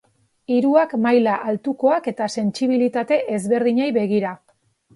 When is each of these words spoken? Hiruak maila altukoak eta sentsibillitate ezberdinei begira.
Hiruak 0.53 0.95
maila 1.03 1.35
altukoak 1.51 2.09
eta 2.13 2.31
sentsibillitate 2.37 3.21
ezberdinei 3.39 3.93
begira. 4.03 4.37